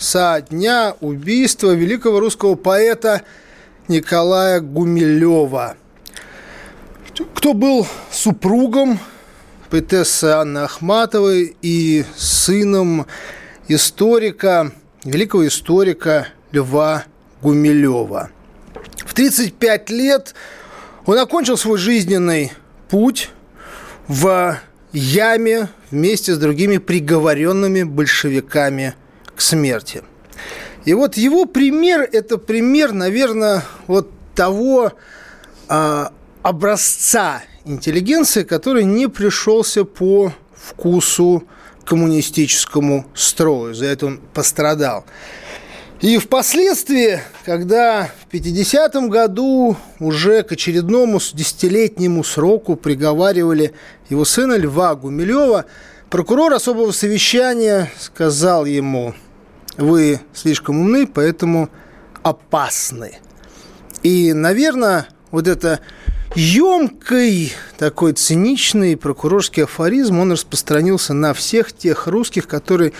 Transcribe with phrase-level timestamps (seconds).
[0.00, 3.22] со дня убийства великого русского поэта
[3.86, 5.76] Николая Гумилева,
[7.34, 8.98] кто был супругом
[9.68, 13.06] поэтессы Анны Ахматовой и сыном
[13.68, 14.72] историка,
[15.04, 17.04] великого историка Льва
[17.42, 18.30] Гумилева.
[19.04, 20.34] В 35 лет
[21.04, 22.52] он окончил свой жизненный
[22.88, 23.28] путь
[24.08, 24.58] в
[24.92, 28.94] яме вместе с другими приговоренными большевиками
[29.40, 30.02] смерти.
[30.84, 34.92] И вот его пример– это пример, наверное, вот того
[35.68, 41.44] а, образца интеллигенции, который не пришелся по вкусу
[41.84, 43.74] коммунистическому строю.
[43.74, 45.04] За это он пострадал.
[46.00, 53.74] И впоследствии, когда в 50-м году уже к очередному десятилетнему сроку приговаривали
[54.08, 55.66] его сына Льва Гумилева,
[56.08, 59.14] прокурор особого совещания сказал ему–
[59.80, 61.68] вы слишком умны, поэтому
[62.22, 63.18] опасны.
[64.02, 65.80] И, наверное, вот это
[66.34, 72.92] емкий, такой циничный прокурорский афоризм, он распространился на всех тех русских, которые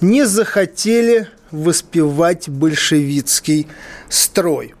[0.00, 3.68] не захотели воспевать большевистский
[4.08, 4.74] строй.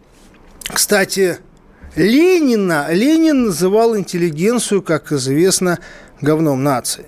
[0.64, 1.38] Кстати,
[1.94, 5.78] Ленина, Ленин называл интеллигенцию, как известно,
[6.20, 7.06] говном нации.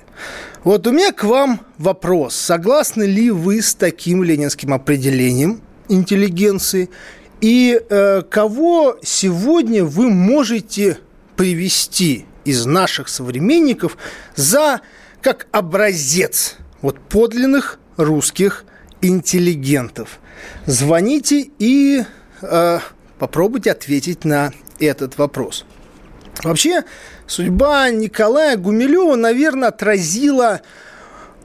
[0.67, 2.35] Вот у меня к вам вопрос.
[2.35, 6.91] Согласны ли вы с таким ленинским определением интеллигенции?
[7.41, 10.99] И э, кого сегодня вы можете
[11.37, 13.97] привести из наших современников
[14.35, 14.81] за
[15.23, 18.65] как образец вот подлинных русских
[19.01, 20.19] интеллигентов?
[20.67, 22.03] Звоните и
[22.43, 22.79] э,
[23.21, 24.51] попробуйте ответить на
[24.81, 25.65] этот вопрос.
[26.43, 26.85] Вообще,
[27.27, 30.61] судьба Николая Гумилева, наверное, отразила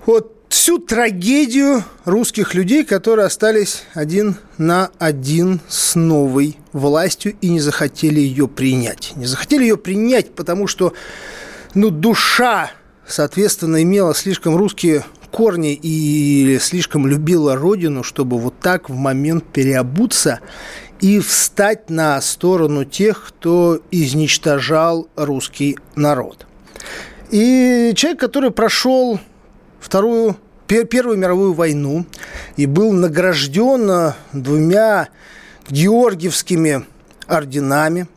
[0.06, 7.62] вот всю трагедию русских людей, которые остались один на один с новой властью и не
[7.62, 9.14] захотели ее принять.
[9.16, 10.94] Не захотели ее принять, потому что
[11.74, 12.72] ну, душа,
[13.08, 20.42] соответственно, имела слишком русские корни и слишком любила родину, чтобы вот так в момент переобуться
[21.02, 26.46] и встать на сторону тех, кто изничтожал русский народ.
[27.32, 29.20] И человек, который прошел
[29.80, 30.38] вторую,
[30.90, 32.06] Первую мировую войну
[32.56, 35.10] и был награжден двумя
[35.70, 36.86] георгиевскими
[37.28, 38.08] орденами,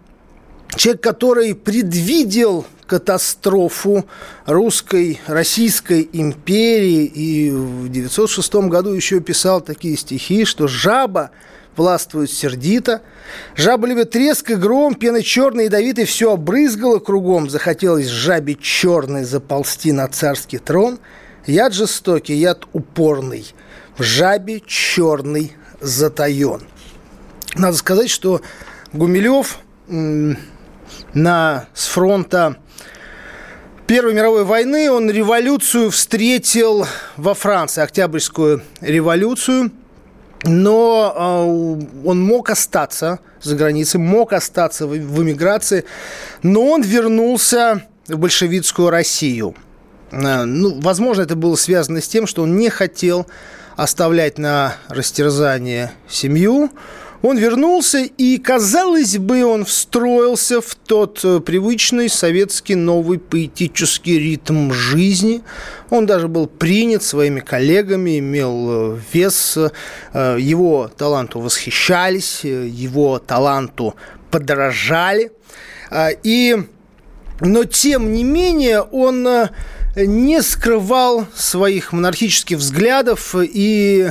[0.76, 4.06] человек, который предвидел катастрофу
[4.46, 11.32] русской, Российской империи и в 906 году еще писал такие стихи, что жаба
[11.76, 13.02] властвует сердито.
[13.56, 17.50] Жаба любит треск и гром, пены черной ядовитой все обрызгало кругом.
[17.50, 20.98] Захотелось жабе черной заползти на царский трон.
[21.46, 23.46] Яд жестокий, яд упорный,
[23.98, 26.62] в жабе черный затаен.
[27.54, 28.40] Надо сказать, что
[28.92, 32.56] Гумилев на, с фронта
[33.86, 36.86] Первой мировой войны он революцию встретил
[37.18, 39.70] во Франции, Октябрьскую революцию–
[40.44, 45.84] но э, он мог остаться за границей, мог остаться в, эмиграции,
[46.42, 49.54] но он вернулся в большевистскую Россию.
[50.10, 53.26] Э, ну, возможно, это было связано с тем, что он не хотел
[53.76, 56.70] оставлять на растерзание семью,
[57.24, 64.70] он вернулся, и, казалось бы, он встроился в тот э, привычный советский новый поэтический ритм
[64.72, 65.40] жизни.
[65.88, 73.94] Он даже был принят своими коллегами, имел э, вес, э, его таланту восхищались, его таланту
[74.30, 75.32] подражали.
[76.24, 76.58] И,
[77.40, 79.26] но, тем не менее, он
[79.96, 84.10] не скрывал своих монархических взглядов и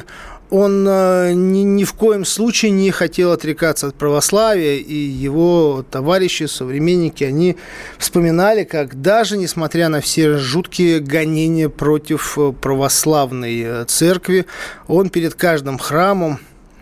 [0.53, 6.44] он э, ни, ни в коем случае не хотел отрекаться от православия, и его товарищи,
[6.44, 7.57] современники, они
[7.97, 14.45] вспоминали, как даже несмотря на все жуткие гонения против э, православной э, церкви,
[14.88, 16.39] он перед каждым храмом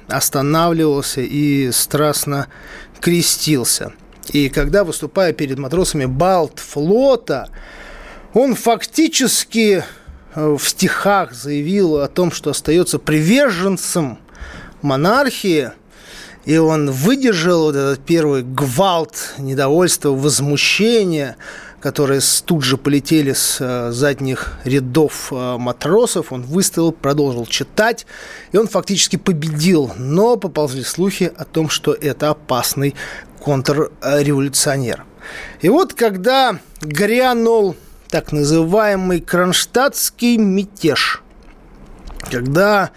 [0.10, 2.48] останавливался и страстно
[3.00, 3.94] крестился.
[4.34, 7.48] И когда, выступая перед матросами Балтфлота,
[8.34, 9.86] он фактически
[10.36, 14.18] в стихах заявил о том, что остается приверженцем
[14.82, 15.72] монархии,
[16.46, 21.36] и он выдержал вот этот первый гвалт, недовольство, возмущение,
[21.80, 26.32] которые тут же полетели с э, задних рядов э, матросов.
[26.32, 28.06] Он выставил, продолжил читать,
[28.52, 29.92] и он фактически победил.
[29.98, 32.96] Но поползли слухи о том, что это опасный
[33.40, 35.06] контрреволюционер.
[35.62, 37.76] И вот когда грянул
[38.12, 41.24] так называемый кронштадтский мятеж,
[42.30, 42.92] когда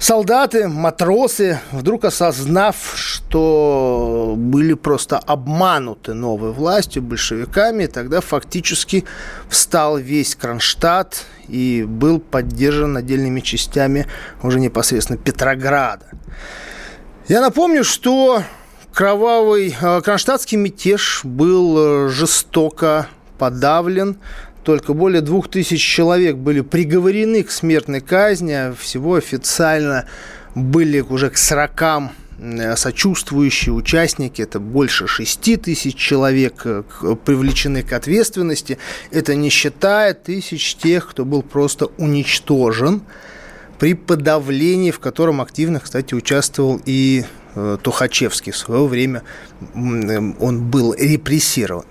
[0.00, 9.04] солдаты, матросы, вдруг осознав, что были просто обмануты новой властью, большевиками, тогда фактически
[9.48, 14.08] встал весь Кронштадт и был поддержан отдельными частями
[14.42, 16.06] уже непосредственно Петрограда.
[17.28, 18.42] Я напомню, что
[18.92, 23.06] кровавый э, кронштадтский мятеж был э, жестоко
[23.40, 24.18] подавлен.
[24.62, 30.04] Только более двух тысяч человек были приговорены к смертной казни, а всего официально
[30.54, 36.82] были уже к сорокам э, сочувствующие участники, это больше 6 тысяч человек э,
[37.24, 38.76] привлечены к ответственности.
[39.10, 43.00] Это не считая тысяч тех, кто был просто уничтожен
[43.78, 48.52] при подавлении, в котором активно, кстати, участвовал и э, Тухачевский.
[48.52, 49.22] В свое время
[49.74, 51.86] он был репрессирован.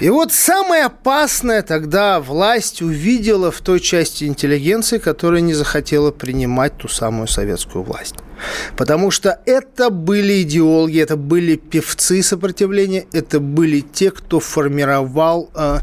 [0.00, 6.78] И вот самое опасное тогда власть увидела в той части интеллигенции, которая не захотела принимать
[6.78, 8.14] ту самую советскую власть.
[8.78, 15.80] Потому что это были идеологи, это были певцы сопротивления, это были те, кто формировал э,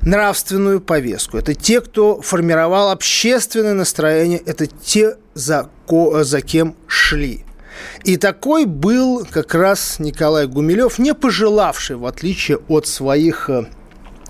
[0.00, 7.44] нравственную повестку, это те, кто формировал общественное настроение, это те, за, ко, за кем шли.
[8.04, 13.66] И такой был как раз Николай Гумилев, не пожелавший, в отличие от своих э,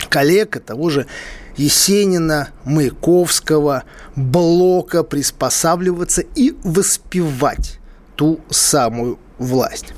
[0.08, 1.06] коллег и того же
[1.56, 3.84] Есенина, Маяковского,
[4.16, 7.78] Блока приспосабливаться и воспевать
[8.16, 9.92] ту самую власть.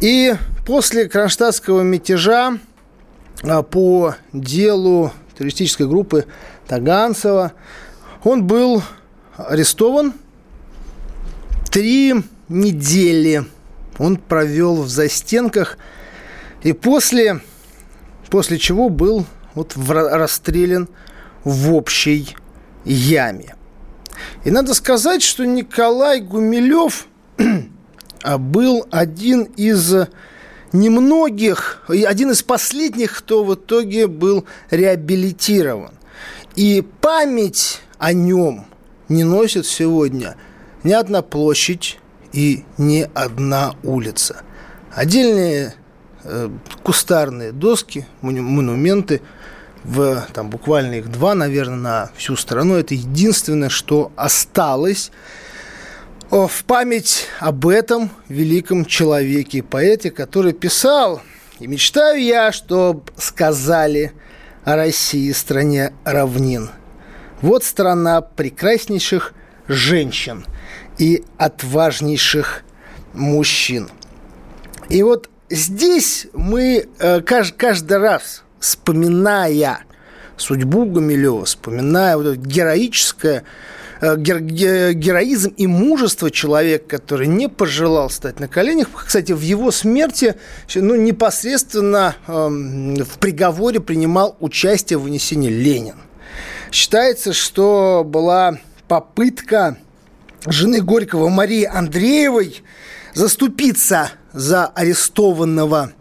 [0.00, 0.34] И
[0.66, 2.58] после кронштадтского мятежа
[3.42, 6.26] э, по делу террористической группы
[6.66, 7.52] Таганцева
[8.22, 8.82] он был
[9.36, 10.14] арестован.
[11.70, 12.14] Три
[12.48, 13.44] недели
[13.98, 15.78] он провел в застенках,
[16.62, 17.40] и после,
[18.30, 20.88] после чего был вот расстрелян
[21.44, 22.36] в общей
[22.84, 23.54] яме.
[24.44, 27.06] И надо сказать, что Николай Гумилев
[28.38, 29.94] был один из
[30.72, 35.92] немногих, один из последних, кто в итоге был реабилитирован.
[36.56, 38.66] И память о нем
[39.08, 40.36] не носит сегодня
[40.82, 41.98] ни одна площадь,
[42.34, 44.42] и не одна улица.
[44.92, 45.74] Отдельные
[46.24, 46.50] э,
[46.82, 49.22] кустарные доски, монументы,
[49.84, 52.74] в, там буквально их два, наверное, на всю страну.
[52.74, 55.12] Это единственное, что осталось
[56.30, 61.22] в память об этом великом человеке и поэте, который писал
[61.60, 64.12] «И мечтаю я, чтоб сказали
[64.64, 66.70] о России, стране равнин.
[67.42, 69.34] Вот страна прекраснейших
[69.68, 70.46] женщин–
[70.98, 72.62] и отважнейших
[73.12, 73.88] мужчин.
[74.88, 79.80] И вот здесь мы э, каждый раз, вспоминая
[80.36, 83.44] судьбу Гумилева, вспоминая вот это героическое
[84.00, 88.88] э, героизм и мужество человека, который не пожелал стать на коленях.
[89.06, 90.36] Кстати, в его смерти
[90.74, 95.96] ну, непосредственно э, в приговоре принимал участие в вынесении Ленин.
[96.72, 98.58] Считается, что была
[98.88, 99.78] попытка
[100.46, 102.62] жены Горького Марии Андреевой
[103.14, 105.92] заступиться за арестованного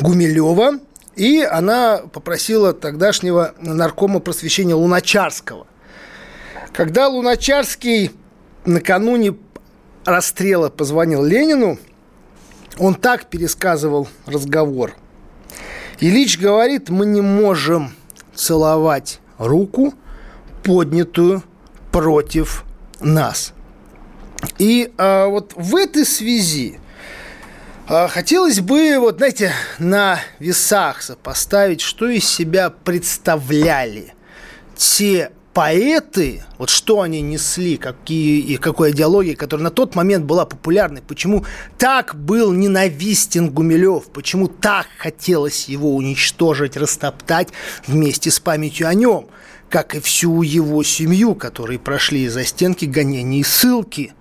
[0.00, 0.80] Гумилева,
[1.16, 5.66] и она попросила тогдашнего наркома просвещения Луначарского.
[6.72, 8.12] Когда Луначарский
[8.64, 9.36] накануне
[10.04, 11.78] расстрела позвонил Ленину,
[12.78, 14.94] он так пересказывал разговор.
[15.98, 17.92] Ильич говорит, мы не можем
[18.34, 19.92] целовать руку,
[20.62, 21.42] поднятую
[21.92, 22.64] против
[23.00, 23.52] нас.
[24.58, 26.78] И а, вот в этой связи
[27.88, 34.14] а, хотелось бы, вот, знаете, на весах сопоставить, что из себя представляли
[34.76, 40.46] те поэты, вот что они несли, какие, и какой идеологии, которая на тот момент была
[40.46, 41.44] популярной, почему
[41.76, 47.48] так был ненавистен Гумилев, почему так хотелось его уничтожить, растоптать
[47.86, 49.28] вместе с памятью о нем,
[49.70, 54.12] как и всю его семью, которые прошли за стенки гонений и ссылки.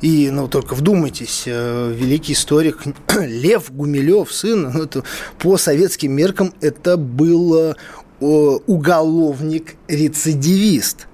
[0.00, 2.82] И, ну, только вдумайтесь, э, великий историк
[3.20, 5.04] Лев Гумилев, сын, ну, это,
[5.38, 7.76] по советским меркам это был
[8.20, 11.06] уголовник-рецидивист.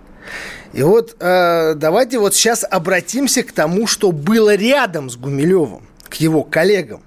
[0.73, 6.17] И вот э, давайте вот сейчас обратимся к тому, что было рядом с Гумилевым, к
[6.17, 7.01] его коллегам.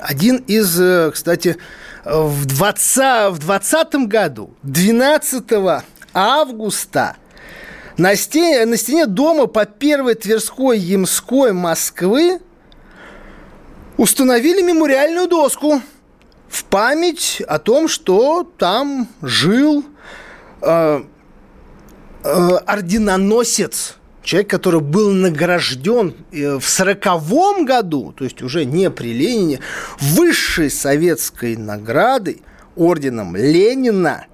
[0.00, 1.56] Один из, э, кстати,
[2.04, 5.82] в 20, в 20 году, 12
[6.12, 7.16] августа,
[7.96, 12.40] на стене, на стене дома по первой Тверской Ямской Москвы
[13.96, 15.80] установили мемориальную доску–
[16.54, 19.84] в память о том, что там жил
[20.62, 21.02] э,
[22.22, 29.12] э, орденоносец, человек, который был награжден э, в сороковом году, то есть уже не при
[29.12, 29.60] Ленине,
[30.00, 32.42] высшей советской наградой,
[32.74, 34.26] орденом Ленина,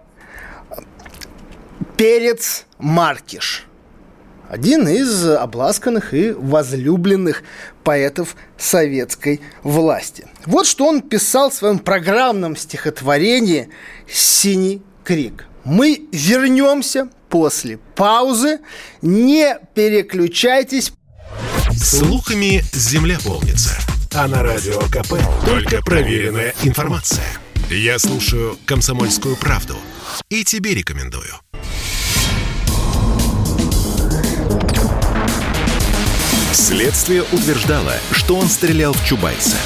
[1.97, 3.67] Перец Маркиш–
[4.51, 7.45] один из обласканных и возлюбленных
[7.85, 10.27] поэтов советской власти.
[10.45, 13.69] Вот что он писал в своем программном стихотворении
[14.09, 15.47] «Синий крик».
[15.63, 18.59] Мы вернемся после паузы.
[19.01, 20.93] Не переключайтесь.
[21.77, 23.79] Слухами земля полнится.
[24.13, 25.15] А на радио КП
[25.47, 27.25] только проверенная информация.
[27.71, 29.77] Я слушаю «Комсомольскую правду»
[30.29, 31.33] и тебе рекомендую.
[36.53, 39.57] Следствие утверждало, что он стрелял в Чубайса.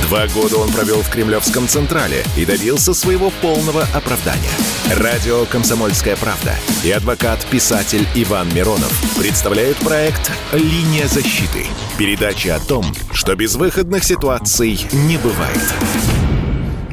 [0.00, 4.50] Два года он провел в Кремлевском Централе и добился своего полного оправдания.
[4.96, 11.66] Радио «Комсомольская правда» и адвокат-писатель Иван Миронов представляют проект «Линия защиты».
[11.98, 15.60] Передача о том, что безвыходных ситуаций не бывает.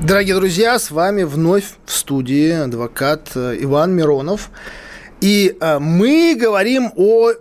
[0.01, 4.49] Дорогие друзья, с вами вновь в студии адвокат Иван Миронов.
[5.21, 7.31] И э, мы говорим о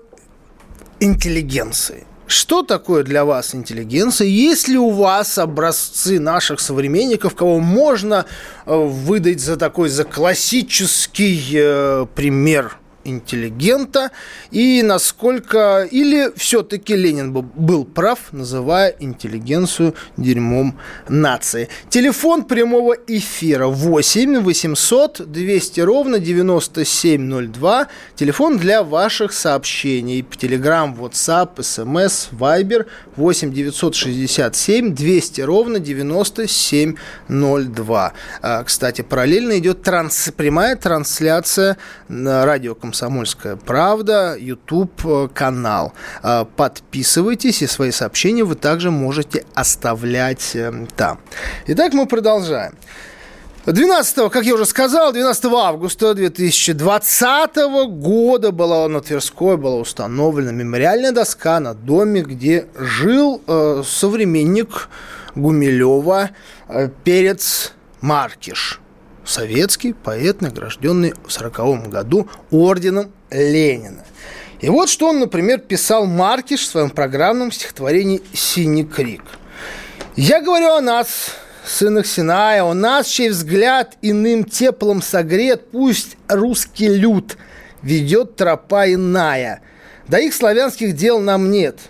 [1.01, 2.08] интеллигенции.
[2.29, 4.29] Что такое для вас интеллигенция?
[4.29, 8.27] Есть ли у вас образцы наших современников, кого можно
[8.67, 12.77] э, выдать за такой, за классический э, пример
[13.09, 14.11] интеллигента
[14.51, 15.87] и насколько...
[15.91, 21.69] Или все-таки Ленин был прав, называя интеллигенцию дерьмом нации.
[21.89, 27.89] Телефон прямого эфира 8 800 200 ровно 9702.
[28.15, 30.27] Телефон для ваших сообщений.
[30.39, 32.87] Телеграм, WhatsApp, смс, Viber
[33.17, 38.13] 8 967 200 ровно 9702.
[38.43, 41.77] А, кстати, параллельно идет транс, прямая трансляция
[42.09, 42.98] на радио «Комсомольская
[43.65, 45.93] правда», YouTube-канал.
[46.23, 51.19] Э, Подписывайтесь, и свои сообщения вы также можете оставлять э, там.
[51.67, 52.75] Итак, мы продолжаем.
[53.73, 57.57] 12, как я уже сказал, 12 августа 2020
[57.91, 64.89] года была на Тверской была установлена мемориальная доска на доме, где жил э, современник
[65.35, 66.31] Гумилева
[66.69, 68.81] э, Перец Маркиш
[69.29, 74.05] советский поэт, награжденный в 1940 году орденом Ленина.
[74.61, 79.23] И вот что он, например, писал Маркиш в своем программном стихотворении «Синий крик».
[80.17, 81.31] «Я говорю о нас,
[81.65, 87.37] сынах Синая, о нас, чей взгляд иным теплом согрет, пусть русский люд
[87.83, 89.61] ведет тропа иная.
[90.09, 91.79] До их славянских дел нам нет–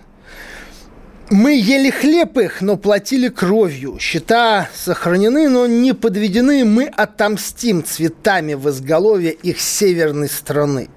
[1.31, 3.99] мы ели хлеб их, но платили кровью.
[3.99, 6.65] Счета сохранены, но не подведены.
[6.65, 10.89] Мы отомстим цветами в изголовье их северной страны.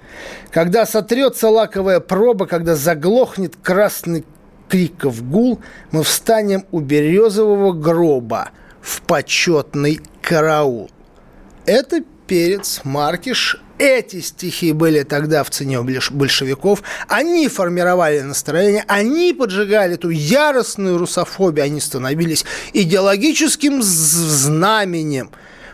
[0.51, 4.23] Когда сотрется лаковая проба, когда заглохнет красный
[4.69, 5.59] криков гул,
[5.91, 10.89] мы встанем у березового гроба в почетный караул.
[11.65, 16.83] Это перец Маркиш эти стихи были тогда в цене большевиков.
[17.07, 25.31] Они формировали настроение, они поджигали эту яростную русофобию, они становились идеологическим знаменем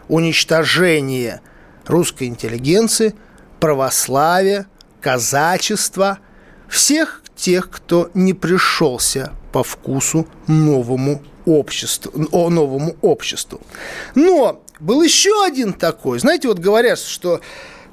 [0.07, 1.41] уничтожения
[1.85, 3.13] русской интеллигенции,
[3.59, 4.67] православия,
[5.01, 6.19] казачества,
[6.69, 13.59] всех тех, кто не пришелся по вкусу новому обществу, о новому обществу.
[14.15, 16.19] Но был еще один такой.
[16.19, 17.41] Знаете, вот говорят, что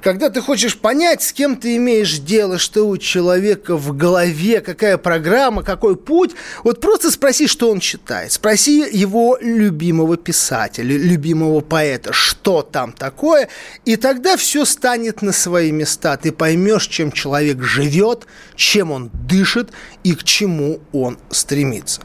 [0.05, 4.99] когда ты хочешь понять, с кем ты имеешь дело, что у человека в голове, какая
[4.99, 8.31] программа, какой путь, вот просто спроси, что он читает.
[8.31, 13.49] Спроси его любимого писателя, любимого поэта, что там такое,
[13.83, 16.17] и тогда все станет на свои места.
[16.17, 19.71] Ты поймешь, чем человек живет, чем он дышит
[20.03, 22.01] и к чему он стремится.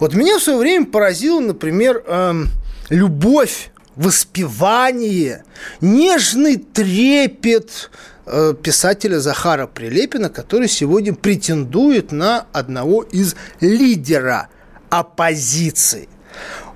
[0.00, 2.48] Вот меня в свое время поразило, например, эм,
[2.88, 5.44] любовь воспевание,
[5.80, 7.90] нежный трепет
[8.26, 14.48] э, писателя Захара Прилепина, который сегодня претендует на одного из лидера
[14.90, 16.08] оппозиции.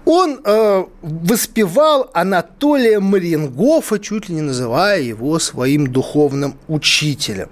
[0.04, 7.48] Он э, воспевал Анатолия Марингофа, чуть ли не называя его своим духовным учителем.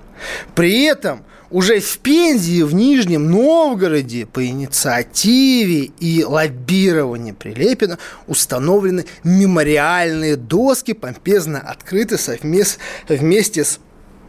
[0.55, 10.37] При этом уже в Пензе в Нижнем Новгороде по инициативе и лоббированию Прилепина установлены мемориальные
[10.37, 13.79] доски, помпезно открыты совмест, вместе с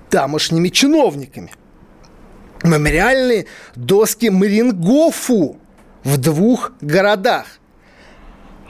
[0.09, 1.51] тамошними чиновниками.
[2.63, 3.45] Мемориальные
[3.75, 5.57] доски Марингофу
[6.03, 7.45] в двух городах.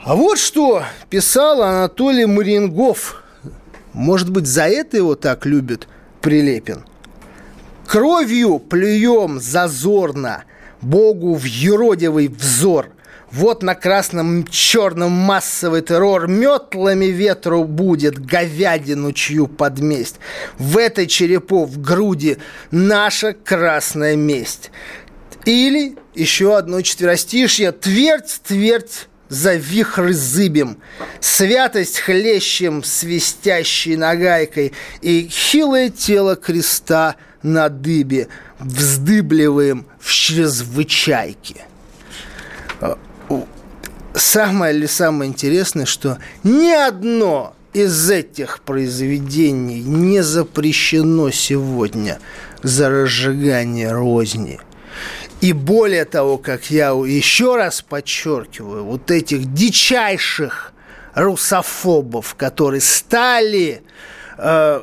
[0.04, 3.22] А вот что писал Анатолий Марингоф.
[3.92, 5.88] Может быть, за это его так любит
[6.20, 6.84] Прилепин–
[7.86, 10.44] Кровью плюем зазорно
[10.82, 12.88] Богу в юродивый взор.
[13.30, 20.16] Вот на красном черном массовый террор Метлами ветру будет говядину чью подместь.
[20.58, 22.38] В этой черепов груди
[22.70, 24.70] наша красная месть.
[25.44, 30.78] Или еще одно четверостишье Твердь, твердь, за вихры зыбем,
[31.20, 37.16] Святость хлещем свистящей нагайкой И хилое тело креста
[37.46, 41.66] на дыбе Вздыбливаем в чрезвычайке.
[42.80, 42.98] А,
[44.14, 52.18] самое ли самое интересное, что ни одно из этих произведений не запрещено сегодня
[52.62, 54.58] за разжигание розни.
[55.42, 60.72] И более того, как я еще раз подчеркиваю, вот этих дичайших
[61.14, 63.82] русофобов, которые стали
[64.38, 64.82] э,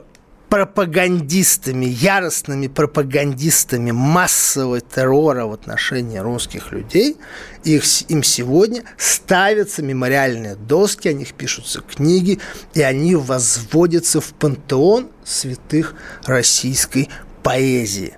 [0.54, 7.18] пропагандистами, яростными пропагандистами массового террора в отношении русских людей,
[7.64, 12.38] их, им сегодня ставятся мемориальные доски, о них пишутся книги,
[12.76, 15.96] и они возводятся в пантеон святых
[16.26, 17.10] российской
[17.42, 18.14] поэзии.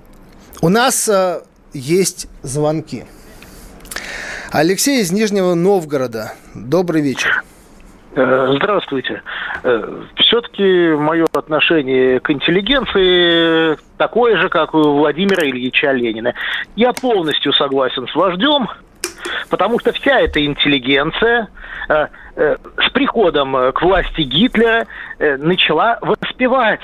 [0.59, 3.05] У нас э, есть звонки.
[4.51, 6.33] Алексей из Нижнего Новгорода.
[6.53, 7.45] Добрый вечер.
[8.15, 9.21] Э, здравствуйте.
[9.63, 16.33] Э, Все-таки мое отношение к интеллигенции такое же, как у Владимира Ильича Ленина.
[16.77, 18.69] Я полностью согласен с вождем,
[19.49, 21.49] потому что вся эта интеллигенция
[21.89, 24.87] э, с приходом к власти Гитлера
[25.19, 26.83] начала воспевать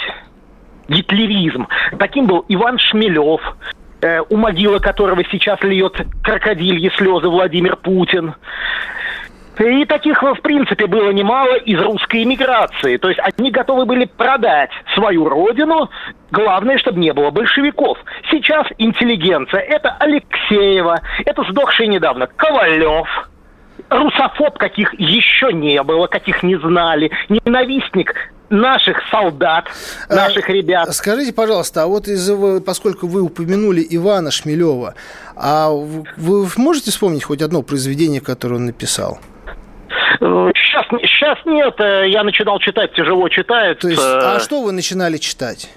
[0.90, 1.68] гитлеризм.
[1.98, 3.42] Таким был Иван Шмелев,
[4.30, 8.34] у могилы которого сейчас льет крокодильи слезы Владимир Путин.
[9.60, 12.98] И таких, в принципе, было немало из русской эмиграции.
[12.98, 15.90] То есть они готовы были продать свою родину,
[16.32, 17.98] главное, чтобы не было большевиков.
[18.30, 23.08] Сейчас интеллигенция– это Алексеева, это сдохший недавно Ковалев,
[23.90, 28.14] русофоб, каких еще не было, каких не знали, ненавистник
[28.50, 29.66] наших солдат,
[30.10, 30.94] а, наших а, ребят.
[30.94, 32.30] Скажите, пожалуйста, а вот из
[32.64, 34.96] поскольку вы упомянули Ивана Шмелева,
[35.36, 39.20] а вы можете вспомнить хоть одно произведение, которое он написал?
[40.22, 43.80] Сейчас, сейчас нет, э, я начинал читать, тяжело читает.
[43.80, 45.68] То есть, а что вы начинали читать?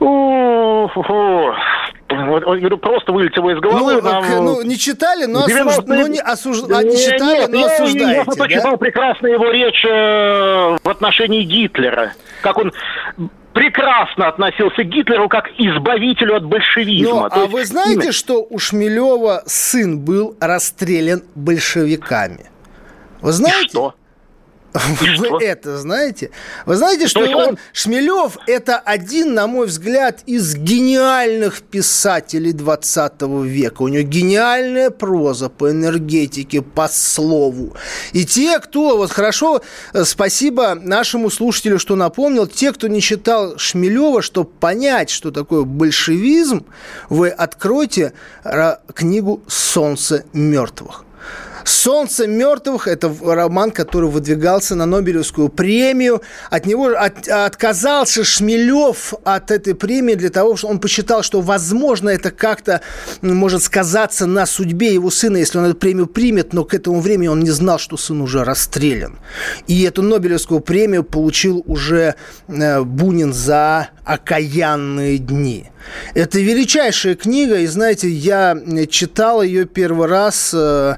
[0.00, 3.94] Вот, вот, говорю, просто вылетело из головы.
[3.94, 4.44] Ну, нам...
[4.44, 5.84] ну не читали, но, осуж...
[5.86, 6.58] ну, не, осуж...
[6.70, 8.48] а, не читали, нет, но я, осуждаете, Я зато да?
[8.48, 12.12] читал прекрасно его речь э, в отношении Гитлера.
[12.42, 12.72] Как он
[13.52, 17.12] прекрасно относился к Гитлеру как избавителю от большевизма.
[17.12, 17.52] Но, а есть...
[17.52, 22.46] вы знаете, что у Шмелева сын был расстрелян большевиками?
[23.22, 23.64] Вы знаете?
[23.68, 23.94] И что?
[24.72, 25.38] Вы что?
[25.38, 26.30] это знаете?
[26.64, 27.58] Вы знаете, что Иван он...
[27.72, 33.82] Шмелев это один, на мой взгляд, из гениальных писателей 20 века.
[33.82, 37.76] У него гениальная проза по энергетике, по слову.
[38.12, 43.58] И те, кто, вот хорошо, э, спасибо нашему слушателю, что напомнил, те, кто не читал
[43.58, 46.64] Шмелева, чтобы понять, что такое большевизм,
[47.10, 48.14] вы откройте
[48.94, 51.04] книгу «Солнце мертвых».
[51.64, 56.22] «Солнце мертвых»– это роман, который выдвигался на Нобелевскую премию.
[56.50, 62.08] От него от, отказался Шмелев от этой премии для того, что он посчитал, что, возможно,
[62.08, 62.80] это как-то
[63.20, 67.28] может сказаться на судьбе его сына, если он эту премию примет, но к этому времени
[67.28, 69.18] он не знал, что сын уже расстрелян.
[69.66, 72.14] И эту Нобелевскую премию получил уже
[72.48, 75.72] э, Бунин за «Окаянные дни».
[76.14, 78.56] Это величайшая книга, и знаете, я
[78.90, 80.96] читал ее первый раз, э,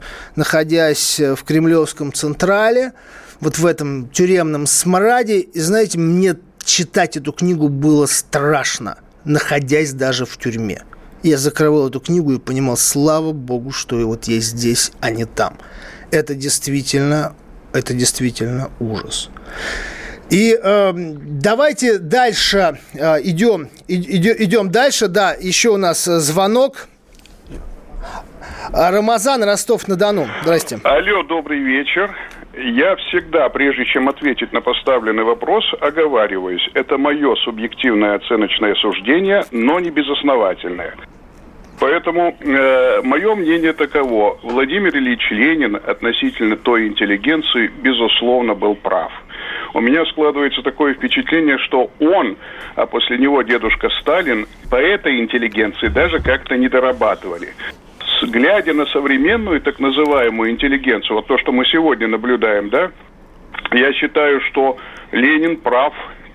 [0.55, 2.93] находясь в Кремлевском Централе,
[3.41, 10.27] вот в этом тюремном смраде, и знаете, мне читать эту книгу было страшно, находясь даже
[10.27, 10.85] в тюрьме.
[11.25, 15.59] Я закрывал эту книгу и понимал, слава богу, что вот я здесь, а не там.
[16.13, 17.35] Это действительно,
[17.73, 19.31] это действительно ужас.
[20.31, 25.09] И э, давайте дальше э, идем, идем, идем дальше.
[25.09, 26.89] Да, еще у нас звонок.
[28.73, 30.27] Рамазан, Ростов-на-Дону.
[30.43, 30.79] Здрасте.
[30.85, 32.15] Алло, добрый вечер.
[32.57, 36.69] Я всегда, прежде чем ответить на поставленный вопрос, оговариваюсь.
[36.75, 40.95] Это мое субъективное оценочное суждение, но не безосновательное.
[41.81, 44.39] Поэтому э, мое мнение таково.
[44.43, 49.13] Владимир Ильич Ленин относительно той интеллигенции, безусловно, был прав
[49.75, 52.37] у меня складывается такое впечатление, что он,
[52.77, 57.49] а после него дедушка Сталин, по этой интеллигенции даже как-то не дорабатывали
[58.27, 62.91] глядя на современную так называемую интеллигенцию, вот то, что мы сегодня наблюдаем, да,
[63.73, 64.77] я считаю, что
[65.13, 65.95] Ленин прав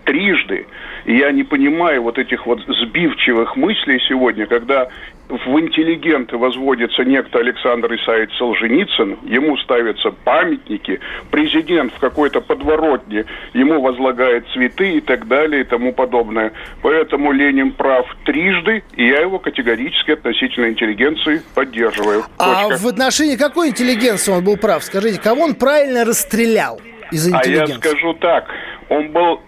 [0.10, 0.66] трижды.
[1.06, 4.88] И я не понимаю вот этих вот сбивчивых мыслей сегодня, когда
[5.30, 13.80] в интеллигенты возводится некто Александр Исаевич Солженицын, ему ставятся памятники, президент в какой-то подворотне ему
[13.82, 16.54] возлагает цветы и так далее и тому подобное.
[16.82, 22.24] Поэтому Ленин прав трижды, и я его категорически относительно интеллигенции поддерживаю.
[22.40, 22.74] А Точка.
[22.74, 24.84] А в отношении какой интеллигенции он был прав?
[24.84, 27.74] Скажите, кого он правильно расстрелял из интеллигенции?
[27.74, 28.48] А я скажу так,
[28.90, 29.42] он был,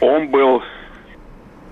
[0.00, 0.62] он был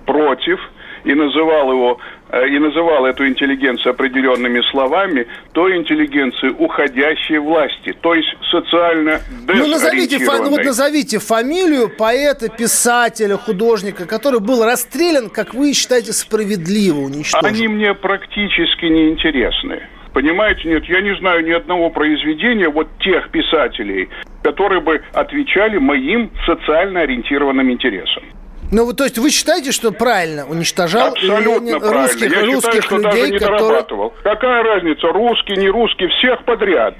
[0.07, 0.61] против
[1.05, 2.01] и называл его
[2.35, 9.67] Э, и называл эту интеллигенцию определенными словами, то интеллигенции уходящей власти, то есть социально ну,
[9.69, 17.01] назовите, ну вот назовите фамилию поэта, писателя, художника, который был расстрелян, как вы считаете, справедливо
[17.01, 17.47] уничтожен.
[17.47, 19.83] Они мне практически не интересны.
[20.15, 24.09] Понимаете, нет, я не знаю ни одного произведения вот тех писателей,
[24.45, 28.23] которые бы отвечали моим социально ориентированным интересам.
[28.71, 32.03] Ну, то есть вы считаете, что правильно уничтожал Абсолютно правильно.
[32.03, 33.61] русских, Я русских считаю, что людей, даже не которые...
[33.61, 34.13] дорабатывал.
[34.23, 36.95] Какая разница, русский, не русский, всех подряд.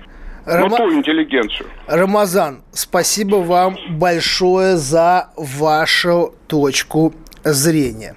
[0.45, 0.69] Рама...
[0.69, 1.69] Ну, ту интеллигенцию.
[1.87, 8.17] Рамазан, спасибо вам большое за вашу точку зрения.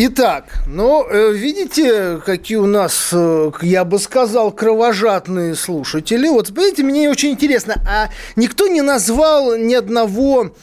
[0.00, 6.28] Итак, ну, э, видите, какие у нас, э, я бы сказал, кровожадные слушатели.
[6.28, 10.54] Вот, смотрите, мне очень интересно, а никто не назвал ни одного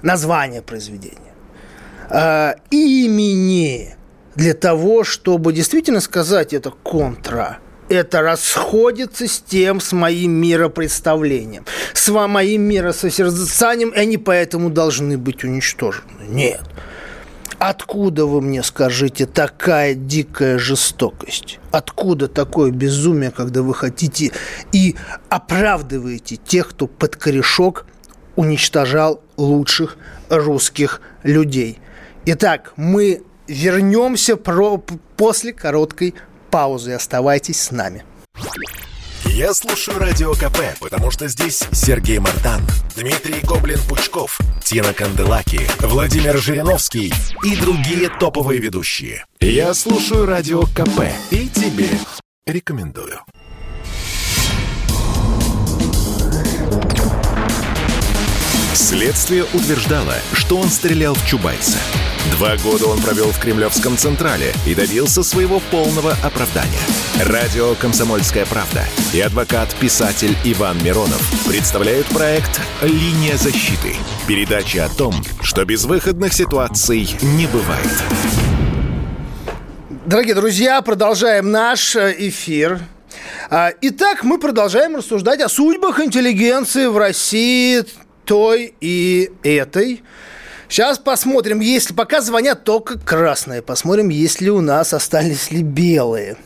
[0.00, 1.34] название произведения,
[2.08, 3.94] э, имени
[4.36, 7.58] для того, чтобы действительно сказать это контра.
[7.90, 15.44] Это расходится с тем, с моим миропредставлением, с моим миросозерцанием, и они поэтому должны быть
[15.44, 16.22] уничтожены.
[16.26, 16.62] Нет.
[17.64, 21.60] Откуда вы мне скажите такая дикая жестокость?
[21.70, 24.32] Откуда такое безумие, когда вы хотите
[24.72, 24.96] и
[25.28, 27.86] оправдываете тех, кто под корешок
[28.34, 29.96] уничтожал лучших
[30.28, 31.78] русских людей.
[32.26, 34.78] Итак, мы вернемся про,
[35.16, 36.16] после короткой
[36.50, 36.94] паузы.
[36.94, 38.04] Оставайтесь с нами.
[39.26, 42.60] Я слушаю Радио КП, потому что здесь Сергей Мартан,
[42.96, 47.12] Дмитрий Гоблин-Пучков, Тина Канделаки, Владимир Жириновский
[47.44, 49.24] и другие топовые ведущие.
[49.40, 51.88] Я слушаю Радио КП и тебе
[52.46, 53.20] рекомендую.
[58.74, 61.78] Следствие утверждало, что он стрелял в Чубайса.
[62.30, 66.78] Два года он провел в Кремлевском Централе и добился своего полного оправдания.
[67.24, 73.96] Радио «Комсомольская правда» и адвокат-писатель Иван Миронов представляют проект «Линия защиты».
[74.28, 77.90] Передача о том, что безвыходных ситуаций не бывает.
[80.06, 82.80] Дорогие друзья, продолжаем наш э, эфир.
[83.50, 87.82] А, итак, мы продолжаем рассуждать о судьбах интеллигенции в России
[88.24, 90.02] той и этой.
[90.72, 93.60] Сейчас посмотрим, если пока звонят только красные.
[93.60, 96.36] Посмотрим, есть ли у нас остались ли белые.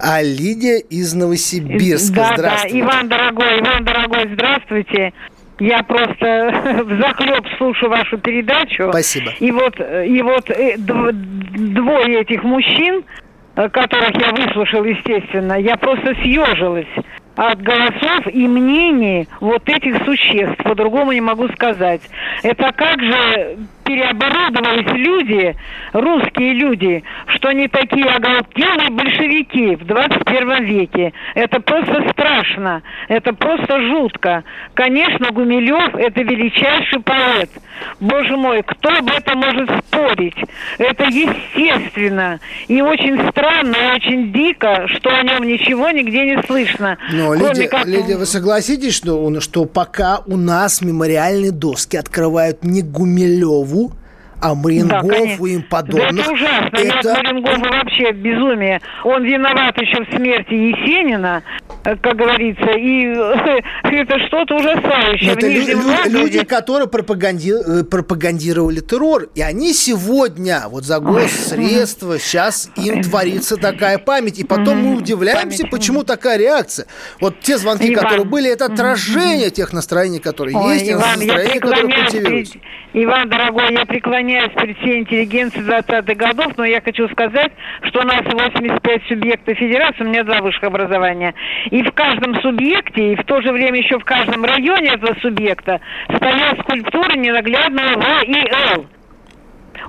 [0.00, 2.16] А Лидия из Новосибирска.
[2.16, 2.74] Да, здравствуйте.
[2.74, 5.12] Да, Иван дорогой, Иван дорогой, здравствуйте.
[5.60, 8.88] Я просто в захлеб слушаю вашу передачу.
[8.90, 9.34] Спасибо.
[9.38, 13.04] И вот, и вот э, двое этих мужчин,
[13.54, 16.88] э, которых я выслушал, естественно, я просто съежилась
[17.40, 20.62] от голосов и мнений вот этих существ.
[20.62, 22.02] По-другому не могу сказать.
[22.42, 23.56] Это как же
[23.90, 25.56] переоборудовались люди,
[25.92, 31.12] русские люди, что они такие оголтелые большевики в 21 веке.
[31.34, 34.44] Это просто страшно, это просто жутко.
[34.74, 37.50] Конечно, Гумилев– это величайший поэт.
[37.98, 40.36] Боже мой, кто об этом может спорить?
[40.78, 42.38] Это естественно.
[42.68, 46.98] И очень странно, и очень дико, что о нем ничего нигде не слышно.
[47.12, 47.86] Но, Лидия, как...
[47.86, 53.79] Лидия, вы согласитесь, что, что пока у нас мемориальные доски открывают не Гумилеву,
[54.40, 56.16] а Марингофу да, им подобных.
[56.16, 56.76] Да это ужасно.
[56.76, 56.84] Это...
[56.84, 58.80] Нет, Марингофу вообще безумие.
[59.04, 61.42] Он виноват еще в смерти Есенина,
[61.84, 63.04] э, как говорится, и
[64.00, 65.32] это что-то ужасающее.
[65.32, 72.18] Это лю- лю- люди, которые пропаганди- э, пропагандировали террор, и они сегодня, вот за госсредства,
[72.18, 76.86] сейчас им творится такая память, и потом мы удивляемся, почему такая реакция.
[77.20, 82.58] Вот те звонки, которые были, это отражение тех настроений, которые есть, настроений, которые культивируются.
[82.92, 88.02] Иван, дорогой, я преклоняюсь перед всей интеллигенцией 20-х годов, но я хочу сказать, что у
[88.02, 91.34] нас 85 субъектов федерации, у меня два высших образования,
[91.70, 95.80] и в каждом субъекте, и в то же время еще в каждом районе этого субъекта
[96.16, 98.86] стоят скульптуры ненаглядного В и Л.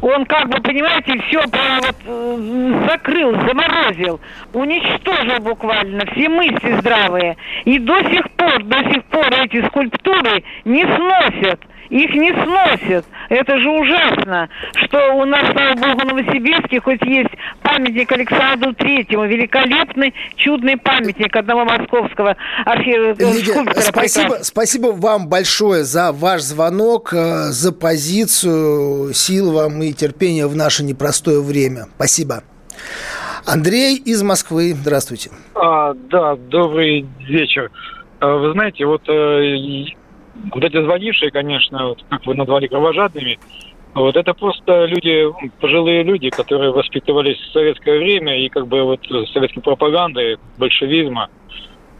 [0.02, 4.20] Он как бы, понимаете, все вот, э, закрыл, заморозил,
[4.54, 7.36] уничтожил буквально все мысли здравые.
[7.66, 11.60] И до сих пор, до сих пор эти скульптуры не сносят
[11.92, 13.06] их не сносят.
[13.30, 14.50] Это же ужасно,
[14.86, 17.30] что у нас, слава богу, в Новосибирске хоть есть
[17.62, 22.92] памятник Александру Третьему, великолепный, чудный памятник одного московского архи...
[22.92, 30.48] Лидия, спасибо, спасибо вам большое за ваш звонок, э, за позицию, сил вам и терпения
[30.48, 31.88] в наше непростое время.
[31.96, 32.44] Спасибо.
[33.46, 35.32] Андрей из Москвы, здравствуйте.
[35.56, 37.70] А, да, добрый вечер.
[38.20, 39.86] А, вы знаете, вот э,
[40.54, 43.39] вот эти звонившие, конечно, вот, как вы назвали кровожадными,
[43.94, 45.28] вот это просто люди,
[45.60, 49.02] пожилые люди, которые воспитывались в советское время и как бы вот
[49.34, 51.30] советской пропаганды, большевизма.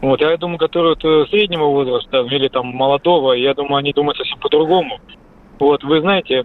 [0.00, 4.16] Вот, я думаю, которые вот э, среднего возраста или там молодого, я думаю, они думают
[4.16, 5.00] совсем по-другому.
[5.60, 6.44] Вот, вы знаете,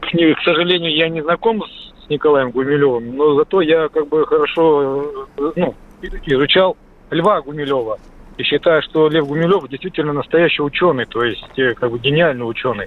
[0.00, 5.52] к сожалению, я не знаком с Николаем Гумилевым, но зато я как бы хорошо э,
[5.56, 5.74] ну,
[6.24, 6.76] изучал
[7.10, 7.98] Льва Гумилева
[8.38, 12.86] и считаю, что Лев Гумилев действительно настоящий ученый, то есть э, как бы гениальный ученый.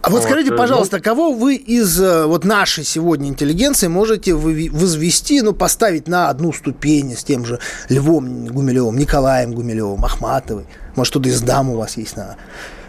[0.00, 1.02] А вот, вот скажите, э, пожалуйста, ну...
[1.02, 7.16] кого вы из э, вот нашей сегодня интеллигенции можете возвести, ну, поставить на одну ступень
[7.16, 7.58] с тем же
[7.90, 10.66] Львом Гумилевым, Николаем Гумилевым, Ахматовой?
[10.94, 12.36] Может, что-то из дам у вас есть на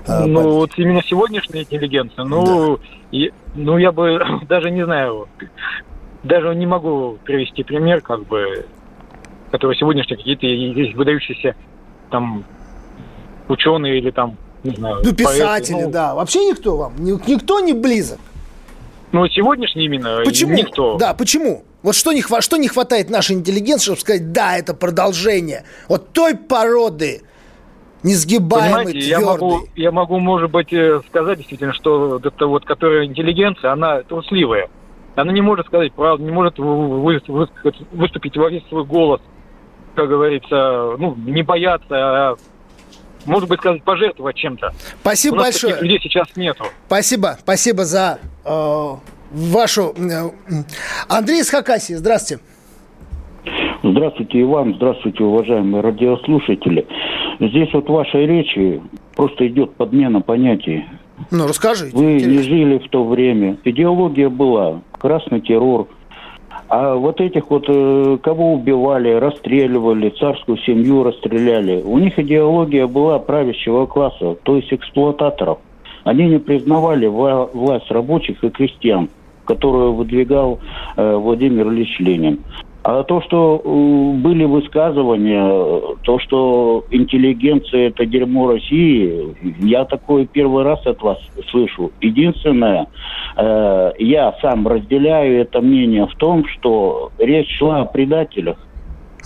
[0.08, 0.34] ну, память?
[0.36, 2.78] вот именно сегодняшняя интеллигенция, ну,
[3.12, 3.18] да.
[3.56, 5.28] ну, я бы даже не знаю,
[6.24, 8.68] даже не могу привести пример, как бы,
[9.50, 11.56] которые сегодняшние какие-то есть выдающиеся
[12.10, 12.44] там
[13.48, 16.16] ученые или там, не знаю, Ну, писатели, поэты, ну, да.
[16.16, 16.94] Вообще никто вам?
[16.98, 18.20] Никто не близок?
[19.12, 20.54] Ну, сегодняшний именно Почему?
[20.54, 20.98] никто.
[20.98, 21.64] Да, почему?
[21.82, 26.36] Вот что не, что не хватает нашей интеллигенции, чтобы сказать, да, это продолжение вот той
[26.36, 27.22] породы,
[28.04, 29.08] несгибаемой, Понимаете.
[29.08, 34.02] Я могу, я могу, может быть, э, сказать действительно, что это вот, которая интеллигенция, она
[34.04, 34.70] трусливая.
[35.16, 39.22] Она не может сказать правду, не может выступить во весь свой голос–
[39.98, 42.36] как говорится, ну, не бояться, а,
[43.26, 44.72] может быть, сказать, пожертвовать чем-то.
[45.02, 45.74] Спасибо У нас большое.
[45.74, 46.66] Таких людей сейчас нету.
[46.86, 48.90] Спасибо, спасибо за э,
[49.32, 49.96] вашу...
[49.98, 50.30] Э,
[51.10, 52.44] Андрей из Хакасии, здравствуйте.
[53.82, 56.88] Здравствуйте, Иван, здравствуйте, уважаемые радиослушатели.
[57.40, 58.80] Здесь вот в вашей речи
[59.16, 60.86] просто идет подмена понятий.
[61.32, 61.98] Ну, расскажите.
[61.98, 62.32] Вы интересно.
[62.32, 63.58] не жили в то время.
[63.64, 64.82] Идеология была.
[65.00, 65.88] Красный террор,
[66.70, 73.20] а вот этих вот, э, кого убивали, расстреливали, царскую семью расстреляли, у них идеология была
[73.20, 75.60] правящего класса, то есть эксплуататоров.
[76.04, 79.10] Они не признавали власть рабочих и крестьян,
[79.46, 80.60] которую выдвигал
[80.96, 82.40] э, Владимир Ильич Ленин.
[82.90, 90.64] А то, что э, были высказывания, то, что интеллигенция– это дерьмо России, я такое первый
[90.64, 91.18] раз от вас
[91.52, 91.92] слышу.
[92.00, 92.88] Единственное,
[93.36, 98.58] э, я сам разделяю это мнение в том, что речь шла о предателях.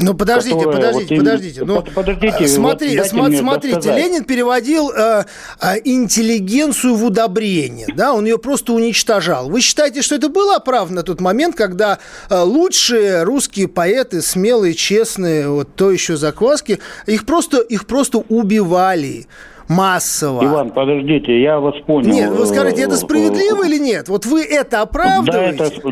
[0.01, 1.63] Ну подождите, которая, подождите, вот подождите.
[1.63, 2.47] Ну, подождите.
[2.47, 4.03] Смотри, вот см, смотрите, рассказать.
[4.03, 5.25] Ленин переводил э,
[5.61, 9.49] э, интеллигенцию в удобрение, да, он ее просто уничтожал.
[9.49, 14.73] Вы считаете, что это было оправдано на тот момент, когда э, лучшие русские поэты, смелые,
[14.73, 19.27] честные, вот то еще закваски, их просто, их просто убивали?
[19.71, 20.43] Массово.
[20.43, 22.11] Иван, подождите, я вас понял.
[22.11, 24.09] Нет, вы скажите, это справедливо или нет?
[24.09, 25.57] Вот вы это оправдываете?
[25.57, 25.91] Да, это,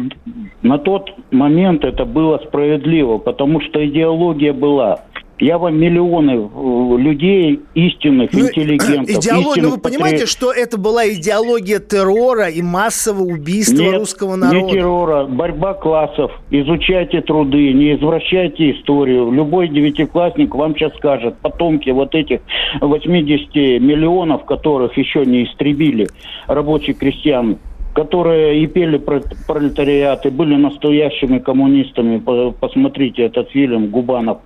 [0.62, 5.00] На тот момент это было справедливо, потому что идеология была.
[5.40, 9.10] Я вам миллионы э, людей, истинных, ну, интеллигентов.
[9.18, 14.66] Идеология, ну вы понимаете, что это была идеология террора и массового убийства Нет, русского народа?
[14.66, 16.32] не террора, борьба классов.
[16.52, 19.32] Изучайте труды, не извращайте историю.
[19.32, 22.42] Любой девятиклассник вам сейчас скажет, потомки вот этих
[22.82, 26.10] 80 миллионов, которых еще не истребили
[26.48, 27.58] рабочих крестьян,
[27.96, 32.22] которые и пели про пролетариат, и были настоящими коммунистами.
[32.60, 34.40] Посмотрите этот фильм «Губанов»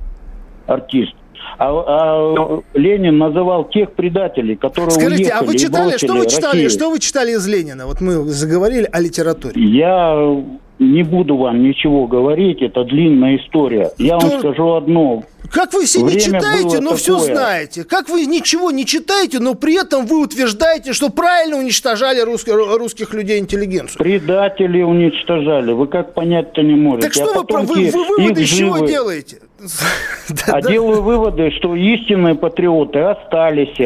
[0.68, 1.14] артист.
[1.58, 6.64] А, а Ленин называл тех предателей, которые Скажите, уехали а вы читали, что вы читали,
[6.64, 6.70] Россию.
[6.70, 7.86] что вы читали из Ленина?
[7.86, 9.62] Вот мы заговорили о литературе.
[9.62, 10.44] Я
[10.92, 13.92] не буду вам ничего говорить, это длинная история.
[13.98, 14.28] Я То...
[14.28, 15.24] вам скажу одно.
[15.52, 16.98] Как вы все не читаете, но такое.
[16.98, 17.84] все знаете?
[17.84, 23.14] Как вы ничего не читаете, но при этом вы утверждаете, что правильно уничтожали русских, русских
[23.14, 24.00] людей интеллигенцию?
[24.00, 25.72] Предатели уничтожали.
[25.74, 27.08] Вы как понять-то не можете.
[27.08, 29.38] Так что а вы, вы, вы выводы из чего делаете?
[30.48, 33.78] А делаю выводы, что истинные патриоты остались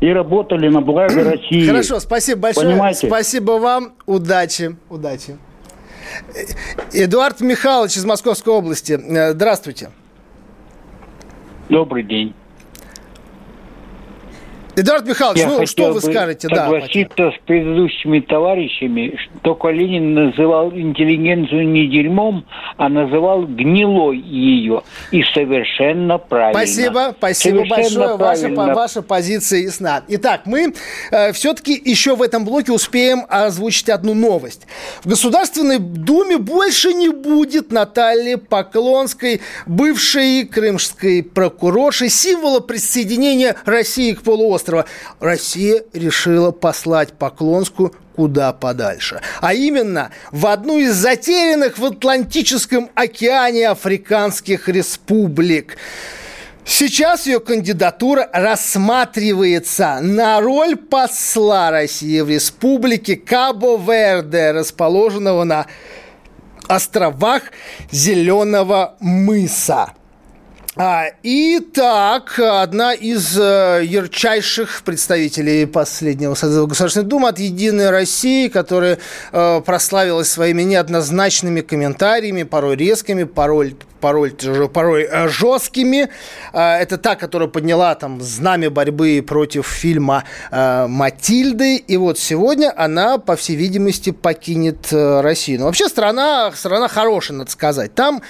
[0.00, 1.66] и работали на благо России.
[1.66, 2.68] Хорошо, спасибо большое.
[2.68, 3.06] Понимаете?
[3.06, 3.92] Спасибо вам.
[4.06, 4.76] Удачи.
[4.88, 5.36] Удачи.
[6.92, 8.92] Эдуард Михайлович из Московской области.
[8.92, 9.90] Э, здравствуйте.
[11.68, 12.34] Добрый день.
[14.78, 16.46] Эдуард Михайлович, Я ну что вы скажете?
[16.48, 22.44] Согласиться да, с предыдущими товарищами, только Ленин называл интеллигенцию не дерьмом,
[22.76, 24.82] а называл гнилой ее.
[25.10, 26.60] И совершенно правильно.
[26.60, 28.54] Спасибо, спасибо совершенно большое.
[28.54, 30.04] Ваша, ваша позиция ясна.
[30.06, 30.72] Итак, мы
[31.10, 34.68] э, все-таки еще в этом блоке успеем озвучить одну новость.
[35.02, 44.22] В Государственной Думе больше не будет Натальи Поклонской, бывшей крымской прокурорши, символа присоединения России к
[44.22, 44.84] полуострову острова,
[45.20, 49.20] Россия решила послать Поклонскую куда подальше.
[49.40, 55.76] А именно в одну из затерянных в Атлантическом океане африканских республик.
[56.64, 65.66] Сейчас ее кандидатура рассматривается на роль посла России в республике Кабо-Верде, расположенного на
[66.66, 67.44] островах
[67.90, 69.92] Зеленого мыса.
[70.80, 79.00] А, итак, одна из э, ярчайших представителей последнего созыва Государственной Думы от «Единой России», которая
[79.32, 84.30] э, прославилась своими неоднозначными комментариями, порой резкими, порой, порой,
[84.72, 86.10] порой э, жесткими.
[86.52, 91.78] Э, это та, которая подняла там знамя борьбы против фильма «Матильды».
[91.78, 95.58] И вот сегодня она, по всей видимости, покинет Россию.
[95.58, 97.96] Но вообще страна, страна хорошая, надо сказать.
[97.96, 98.22] Там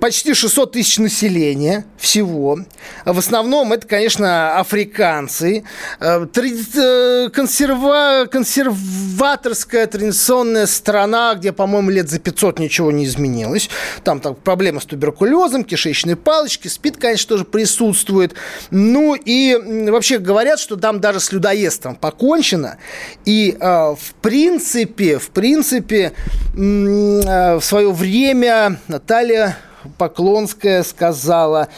[0.00, 2.58] почти 600 тысяч населения всего.
[3.04, 5.64] В основном это, конечно, африканцы.
[6.00, 8.26] Э, э, консерва...
[8.30, 13.70] Консерваторская традиционная страна, где, по-моему, лет за 500 ничего не изменилось.
[14.04, 18.34] Там, там проблемы с туберкулезом, кишечные палочки, СПИД, конечно, тоже присутствует.
[18.70, 19.56] Ну и
[19.90, 22.78] вообще говорят, что там даже с людоедством покончено.
[23.24, 26.12] И э, в принципе, в принципе,
[26.54, 29.56] в свое время Наталья
[29.98, 31.68] Поклонская сказала,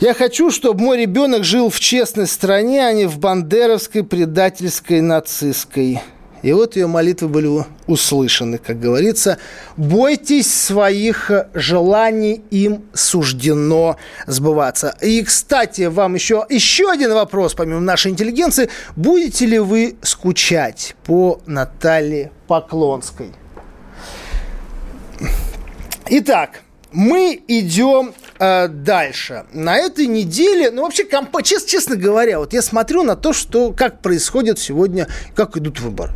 [0.00, 6.00] я хочу, чтобы мой ребенок жил в честной стране, а не в бандеровской, предательской, нацистской.
[6.42, 9.38] И вот ее молитвы были услышаны, как говорится.
[9.78, 14.94] Бойтесь своих желаний, им суждено сбываться.
[15.00, 18.68] И, кстати, вам еще, еще один вопрос, помимо нашей интеллигенции.
[18.94, 23.32] Будете ли вы скучать по Наталье Поклонской?
[26.10, 26.60] Итак,
[26.94, 29.44] мы идем э, дальше.
[29.52, 31.36] На этой неделе, ну вообще, комп...
[31.42, 36.12] честно, честно говоря, вот я смотрю на то, что как происходит сегодня, как идут выборы.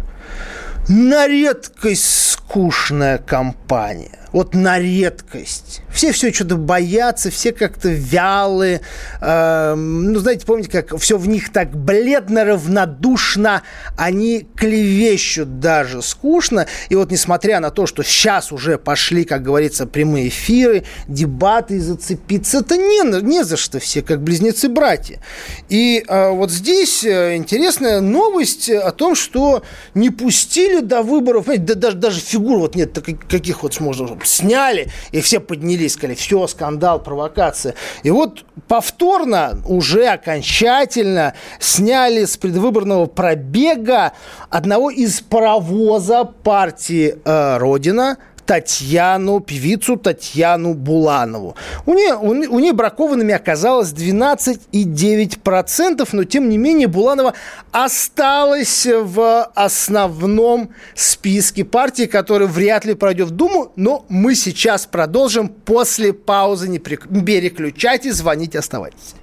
[0.88, 5.83] На редкость скучная кампания вот на редкость.
[5.91, 8.81] Все все что-то боятся, все как-то вялы.
[9.21, 13.62] Э, ну, знаете, помните, как все в них так бледно, равнодушно,
[13.97, 16.67] они клевещут даже скучно.
[16.88, 22.59] И вот несмотря на то, что сейчас уже пошли, как говорится, прямые эфиры, дебаты, зацепиться,
[22.59, 25.21] это не, не за что все, как близнецы-братья.
[25.69, 29.62] И э, вот здесь э, интересная новость о том, что
[29.95, 35.21] не пустили до выборов, да, даже, даже фигур вот нет каких вот можно сняли, и
[35.21, 37.75] все поднялись, сказали, все, скандал, провокация.
[38.03, 44.13] И вот повторно, уже окончательно сняли с предвыборного пробега
[44.51, 51.55] одного из паровоза партии э, «Родина», Татьяну, певицу Татьяну Буланову.
[51.85, 57.35] У нее, у, у нее бракованными оказалось 12,9%, но тем не менее Буланова
[57.73, 65.51] осталась в основном списке партии, которая вряд ли пройдет в Думу, но мы сейчас продолжим
[65.51, 66.71] после паузы.
[66.71, 69.15] Не переключайтесь, звоните, оставайтесь.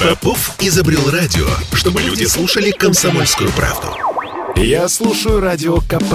[0.00, 3.88] Попов изобрел радио, чтобы люди слушали комсомольскую правду.
[4.56, 6.14] Я слушаю радио КП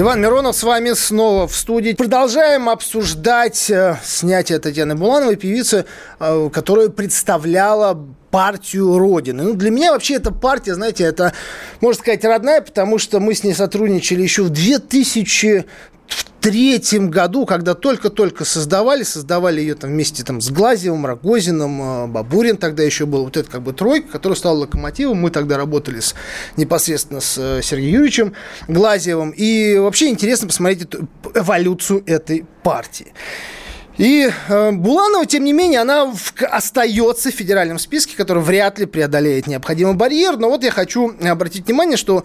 [0.00, 1.92] Иван Миронов с вами снова в студии.
[1.92, 5.86] Продолжаем обсуждать э, снятие Татьяны Булановой, певицы,
[6.20, 7.98] э, которая представляла
[8.30, 9.42] партию Родины.
[9.42, 11.32] Ну, для меня вообще эта партия, знаете, это,
[11.80, 15.64] можно сказать, родная, потому что мы с ней сотрудничали еще в 2000
[16.06, 22.06] в третьем году, когда только-только создавали, создавали ее там вместе там, с Глазевым, Рогозиным, э,
[22.06, 25.18] Бабурин тогда еще был, вот это как бы тройка, которая стала локомотивом.
[25.18, 26.14] Мы тогда работали с,
[26.56, 28.32] непосредственно с э, Сергеем Юрьевичем
[28.68, 29.30] Глазевым.
[29.30, 33.12] И вообще интересно посмотреть эту, эволюцию этой партии.
[33.98, 38.86] И э, Буланова, тем не менее, она в, остается в федеральном списке, который вряд ли
[38.86, 40.36] преодолеет необходимый барьер.
[40.36, 42.22] Но вот я хочу обратить внимание, что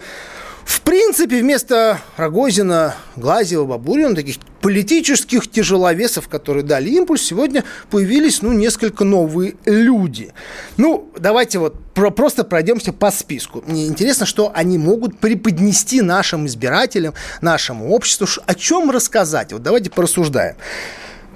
[0.64, 8.52] в принципе, вместо Рогозина, Глазева, Бабурина, таких политических тяжеловесов, которые дали импульс, сегодня появились, ну,
[8.52, 10.32] несколько новые люди.
[10.78, 13.62] Ну, давайте вот про просто пройдемся по списку.
[13.66, 17.12] Мне интересно, что они могут преподнести нашим избирателям,
[17.42, 19.52] нашему обществу, о чем рассказать.
[19.52, 20.56] Вот давайте порассуждаем.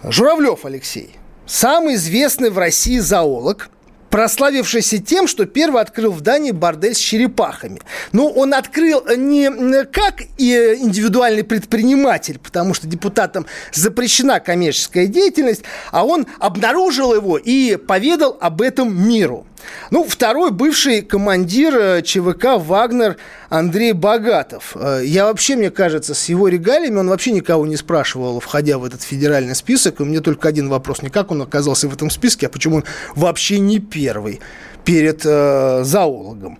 [0.02, 1.10] Журавлев Алексей,
[1.44, 3.68] самый известный в России зоолог–
[4.10, 7.80] прославившийся тем, что первый открыл в Дании бордель с черепахами.
[8.12, 16.26] Но он открыл не как индивидуальный предприниматель, потому что депутатам запрещена коммерческая деятельность, а он
[16.38, 19.46] обнаружил его и поведал об этом миру.
[19.90, 23.16] Ну, второй бывший командир э, ЧВК «Вагнер»
[23.48, 24.76] Андрей Богатов.
[24.76, 28.84] Э, я вообще, мне кажется, с его регалиями он вообще никого не спрашивал, входя в
[28.84, 30.00] этот федеральный список.
[30.00, 31.02] И меня только один вопрос.
[31.02, 32.84] Не как он оказался в этом списке, а почему он
[33.14, 34.40] вообще не первый
[34.84, 36.58] перед э, зоологом.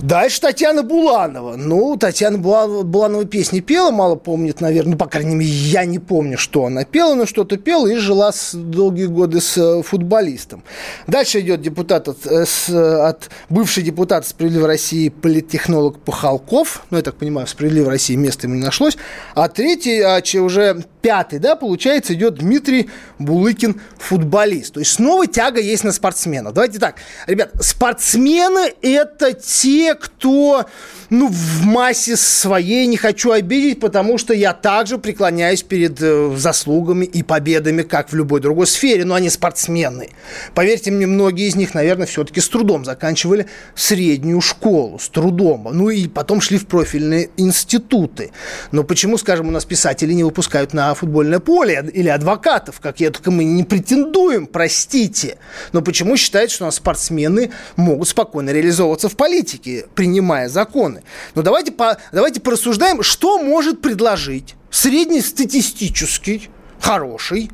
[0.00, 1.56] Дальше Татьяна Буланова.
[1.56, 4.92] Ну, Татьяна Буланова, Буланова песни пела, мало помнит, наверное.
[4.92, 8.32] Ну, по крайней мере, я не помню, что она пела, но что-то пела и жила
[8.32, 10.64] с, долгие годы с э, футболистом.
[11.06, 16.84] Дальше идет депутат от, э, с, от бывший депутат «Справедливой России» политтехнолог Пахалков.
[16.90, 18.96] Ну, я так понимаю, в «Справедливой России» места ему не нашлось.
[19.34, 24.74] А третий, а, уже пятый, да, получается, идет Дмитрий Булыкин, футболист.
[24.74, 26.54] То есть снова тяга есть на спортсменов.
[26.54, 26.96] Давайте так,
[27.26, 30.66] ребят, спортсмены– это те, кто
[31.10, 37.04] ну, в массе своей не хочу обидеть, потому что я также преклоняюсь перед э, заслугами
[37.04, 40.10] и победами, как в любой другой сфере, но они спортсмены.
[40.54, 45.68] Поверьте мне, многие из них, наверное, все-таки с трудом заканчивали среднюю школу, с трудом.
[45.72, 48.32] Ну и потом шли в профильные институты.
[48.72, 53.10] Но почему, скажем, у нас писатели не выпускают на футбольное поле или адвокатов, как я
[53.14, 55.38] только мы не претендуем, простите.
[55.72, 61.02] Но почему считают, что у нас спортсмены могут спокойно реализовываться в политике, принимая законы?
[61.34, 66.50] Но давайте, по, давайте порассуждаем, что может предложить среднестатистический,
[66.80, 67.50] хороший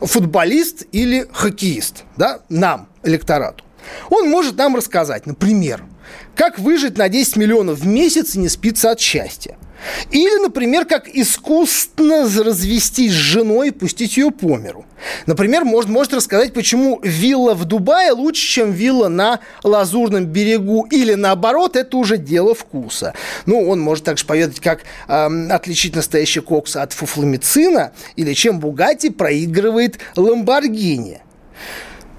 [0.00, 3.64] футболист или хоккеист да, нам, электорату.
[4.10, 5.84] Он может нам рассказать, например,
[6.34, 9.56] как выжить на 10 миллионов в месяц и не спиться от счастья.
[10.10, 14.84] Или, например, как искусственно развестись с женой и пустить ее по миру.
[15.26, 20.86] Например, может, может рассказать, почему вилла в Дубае лучше, чем вилла на Лазурном берегу.
[20.90, 23.14] Или наоборот, это уже дело вкуса.
[23.44, 29.10] Ну, он может также поведать, как э, отличить настоящий кокс от фуфломицина, или чем Бугати
[29.10, 31.22] проигрывает Ламборгини.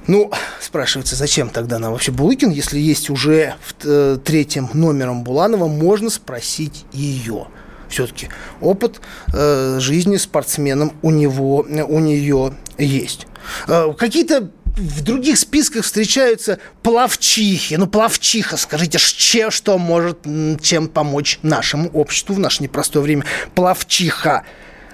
[0.08, 5.68] Ну, спрашивается, зачем тогда нам вообще Булыкин, если есть уже в э, третьем номером Буланова,
[5.68, 7.47] можно спросить ее.
[7.89, 8.30] Все-таки
[8.60, 8.99] опыт
[9.34, 13.28] э, жизни спортсменом у него, у нее есть.
[13.68, 17.76] Э, какие-то в других списках встречаются плавчихи.
[17.76, 20.20] Ну, плавчиха, скажите, че, что может
[20.62, 23.26] чем помочь нашему обществу в наше непростое время?
[23.55, 24.43] Плавчиха.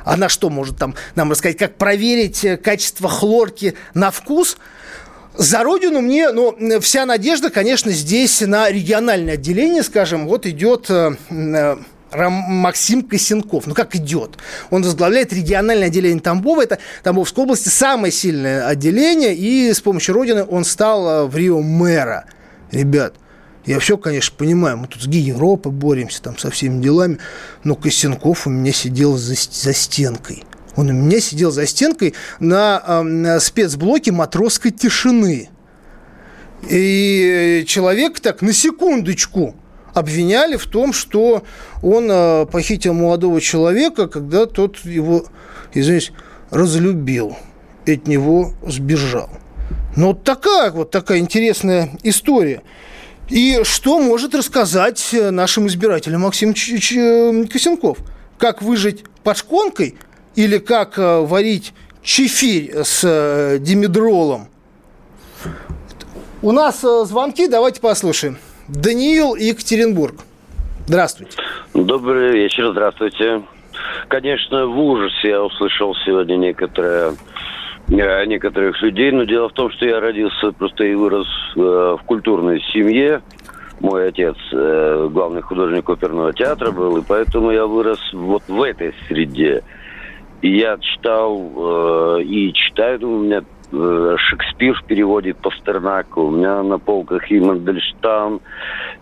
[0.05, 4.57] Она что может там нам рассказать, как проверить э, качество хлорки на вкус–
[5.36, 11.16] за родину мне, ну, вся надежда, конечно, здесь на региональное отделение, скажем, вот идет э,
[11.30, 11.76] э,
[12.12, 13.66] Максим Косенков.
[13.66, 14.38] Ну, как идет?
[14.70, 16.64] Он возглавляет региональное отделение Тамбова.
[16.64, 19.36] Это Тамбовской области самое сильное отделение.
[19.36, 22.26] И с помощью Родины он стал э, в Рио мэра.
[22.72, 23.16] Ребят,
[23.66, 27.18] я все, конечно, понимаю, мы тут с Ги Европы боремся там со всеми делами,
[27.64, 30.44] но Косенков у меня сидел за, за стенкой.
[30.76, 35.49] Он у меня сидел за стенкой на, э, спецблоке матросской тишины.
[36.69, 39.55] И человек так на секундочку
[39.93, 41.43] обвиняли в том, что
[41.82, 45.26] он э, похитил молодого человека, когда тот его,
[45.74, 46.13] извините,
[46.49, 47.38] разлюбил
[47.86, 49.30] и от него сбежал.
[49.95, 52.63] Ну, вот такая вот такая интересная история.
[53.30, 57.99] И что может рассказать нашим избирателям Максим Ч- Ч- Косенков?
[58.38, 59.95] Как выжить под шконкой
[60.36, 64.48] или как э, варить чефирь с э, димедролом?
[66.42, 68.38] У нас э, звонки, давайте послушаем.
[68.68, 70.16] Даниил Екатеринбург.
[70.88, 71.38] Здравствуйте.
[71.74, 73.44] Добрый вечер, здравствуйте.
[74.08, 77.14] Конечно, в ужасе я услышал сегодня некоторые
[77.88, 83.22] некоторых людей, но дело в том, что я родился просто и вырос в культурной семье.
[83.82, 89.64] Мой отец главный художник оперного театра был, и поэтому я вырос вот в этой среде.
[90.44, 93.44] Я читал э, и читаю, у меня
[93.76, 96.20] Э, Шекспир в переводе Пастернака.
[96.20, 98.39] У меня на полках и Мандельштам,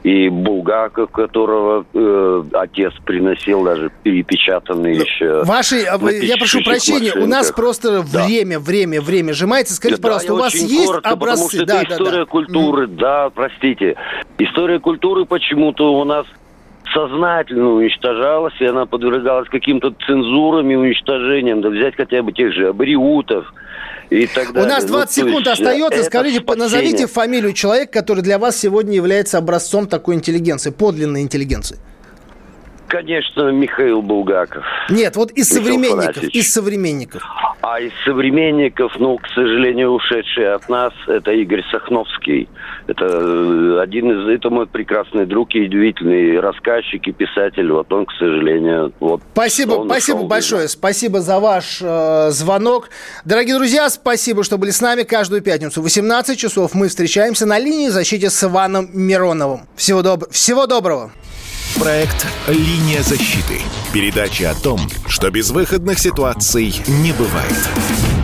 [0.03, 5.43] и Булгаков, которого э, отец приносил, даже перепечатанный ну, еще.
[5.43, 7.23] Ваши, я прошу прощения, машинках.
[7.23, 8.25] у нас просто да.
[8.25, 9.73] время, время, время сжимается.
[9.73, 11.43] Скажите, да, пожалуйста, у вас есть коротко, образцы?
[11.43, 12.25] Потому что да, это да, история да.
[12.25, 12.95] культуры, mm.
[12.95, 13.95] да, простите.
[14.37, 16.25] История культуры почему-то у нас
[16.93, 21.61] сознательно уничтожалась, и она подвергалась каким-то цензурам и уничтожениям.
[21.61, 23.51] Да взять хотя бы тех же абриутов,
[24.09, 24.69] и так далее.
[24.69, 26.03] У нас 20 ну, секунд остается.
[26.03, 26.63] Скажите, спасение.
[26.63, 31.77] назовите фамилию человека, который для вас сегодня является образцом такой интеллигенции, подлинной интеллигенции.
[32.91, 34.65] Конечно, Михаил Булгаков.
[34.89, 36.35] Нет, вот из Михаил современников, Фанасьевич.
[36.35, 37.23] из современников.
[37.61, 42.49] А из современников, ну, к сожалению, ушедший от нас, это Игорь Сахновский.
[42.87, 47.71] Это э, один из, это мой прекрасный друг и удивительный рассказчик и писатель.
[47.71, 49.21] Вот он, к сожалению, вот.
[49.31, 52.89] Спасибо, спасибо большое, спасибо за ваш э, звонок,
[53.23, 53.89] дорогие друзья.
[53.89, 56.73] Спасибо, что были с нами каждую пятницу в 18 часов.
[56.73, 59.61] Мы встречаемся на линии защиты с Иваном Мироновым.
[59.77, 60.29] Всего, доб...
[60.29, 61.11] Всего доброго.
[61.79, 63.61] Проект «Линия защиты».
[63.93, 68.20] Передача о том, что безвыходных ситуаций не бывает.